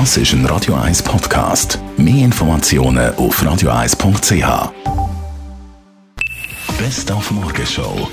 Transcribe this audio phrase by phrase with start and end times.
[0.00, 1.78] Das ist ein Radio 1 Podcast.
[1.96, 4.72] Mehr Informationen auf radio1.ch.
[6.80, 8.08] Best auf Morgenshow.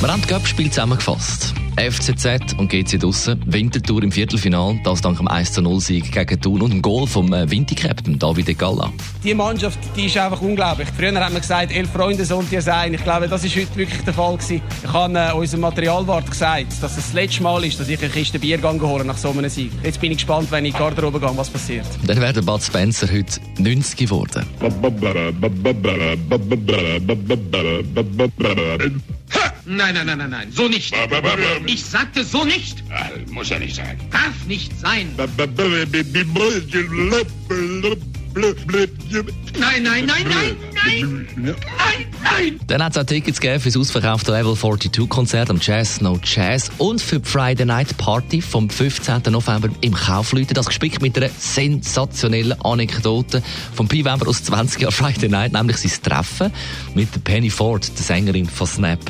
[0.00, 1.52] Wir haben das Cup-Spiel zusammengefasst.
[1.76, 6.82] FCZ und GC Dussen, Wintertour im Viertelfinal, das dank dem 1-0-Sieg gegen Thun und dem
[6.82, 8.92] Goal vom äh, Winti-Captain David Galla.
[9.24, 10.88] Die Mannschaft die ist einfach unglaublich.
[10.96, 12.94] Früher haben wir gesagt, elf Freunde sollen die sein.
[12.94, 14.62] Ich glaube, das ist heute wirklich der Fall gewesen.
[14.84, 18.08] Ich habe äh, unserem Materialwart gesagt, dass es das letzte Mal ist, dass ich eine
[18.08, 19.72] Kiste Bier gehe nach so einem Sieg.
[19.82, 21.86] Jetzt bin ich gespannt, wenn ich in die Garderobe gehe, was passiert.
[22.06, 24.46] Dann wäre der Bud Spencer heute 90 geworden.
[29.66, 30.94] Nein, nein, nein, nein, nein, so nicht.
[31.66, 32.84] Ich sagte so nicht.
[32.90, 33.98] Äh, Muss ja nicht sein.
[34.10, 35.08] Darf nicht sein.
[35.16, 35.30] Nein,
[39.82, 40.56] nein, nein, nein, nein,
[41.36, 41.56] nein,
[42.22, 42.60] nein.
[42.66, 46.18] Dann hat es auch Tickets gegeben für das ausverkaufte Level 42 Konzert am Jazz No
[46.22, 49.22] Jazz und für die Friday Night Party vom 15.
[49.30, 50.54] November im Kaufleuten.
[50.54, 55.76] Das gespickt mit einer sensationellen Anekdote von Pi Weber aus 20 Jahren Friday Night, nämlich
[55.76, 56.52] sein Treffen
[56.94, 59.00] mit der Penny Ford, der Sängerin von Snap.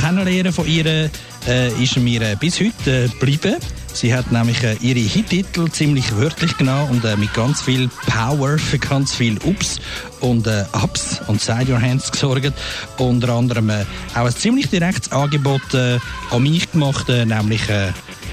[0.00, 1.10] Kennenlernen von ihr
[1.48, 3.56] äh, ist mir äh, bis heute äh, geblieben.
[3.92, 8.58] Sie hat nämlich äh, ihre Hittitel ziemlich wörtlich genommen und äh, mit ganz viel Power
[8.58, 9.78] für ganz viel Ups
[10.20, 12.52] und äh, Ups und Side Your Hands gesorgt.
[12.98, 15.98] Unter anderem äh, auch ein ziemlich direktes Angebot äh,
[16.30, 17.62] an mich gemacht, nämlich,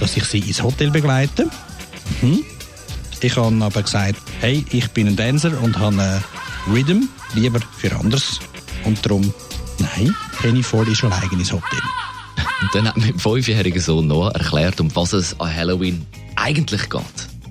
[0.00, 1.50] dass ich sie ins Hotel begleite.
[2.22, 2.42] Mhm.
[3.20, 6.22] Ich habe aber gesagt, hey, ich bin ein Dancer und habe
[6.72, 7.02] Rhythm
[7.34, 8.40] lieber für anders.
[8.84, 9.34] Und darum,
[9.80, 11.80] nein, Penny Ford ist allein ins Hotel.
[12.62, 16.06] Und dann hat mein fünfjähriger Sohn Noah erklärt, um was es an Halloween
[16.36, 17.02] eigentlich geht.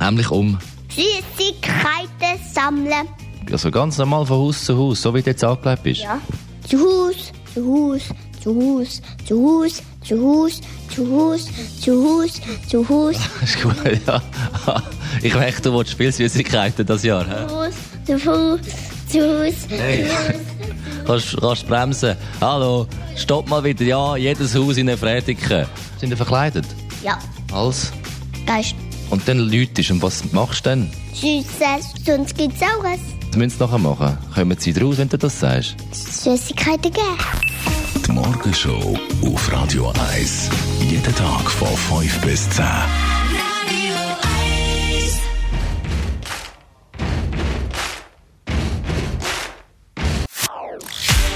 [0.00, 0.58] Nämlich um
[0.90, 3.08] Süßigkeiten sammeln.
[3.50, 6.00] also ganz normal von Haus zu Haus, so wie du jetzt angelegt bist.
[6.02, 6.20] Ja.
[6.68, 8.02] Zu Hus, zu Hus,
[8.42, 10.60] zu Hus, zu Hus, zu Hus,
[10.94, 11.46] zu Hus,
[11.80, 13.74] zu Hus, zu Hus, ist gut,
[14.06, 14.22] ja.
[15.22, 17.26] Ich möchte, du willst Spielsüßigkeiten das Jahr.
[17.26, 17.46] hä?
[18.06, 18.60] zu Hus,
[19.08, 20.04] zu Hus, zu Hey.
[20.04, 20.57] zu Hus.
[21.08, 22.16] Kannst, kannst bremsen.
[22.38, 22.86] Hallo,
[23.16, 23.82] stopp mal wieder.
[23.82, 25.66] Ja, jedes Haus in der Fredike.
[25.98, 26.66] Sind ihr verkleidet?
[27.02, 27.18] Ja,
[27.50, 27.90] Als?
[28.46, 28.74] Geist.
[29.08, 30.90] Und dann läutest und was machst du dann?
[31.14, 33.00] Süßes, sonst gibt's auch was.
[33.28, 34.18] Das müssen sie nachher machen.
[34.34, 35.76] Kommen sie draus, wenn du das sagst?
[35.92, 37.16] Süßigkeiten geben.
[38.06, 40.50] Die Morgenshow auf Radio 1.
[40.90, 41.68] Jeden Tag von
[42.00, 42.64] 5 bis 10.